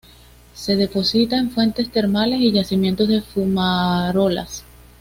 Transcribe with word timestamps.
Se 0.55 0.75
deposita 0.75 1.37
en 1.37 1.51
fuentes 1.51 1.91
termales 1.91 2.39
y 2.41 2.51
yacimientos 2.51 3.07
de 3.07 3.21
fumarolas. 3.21 4.63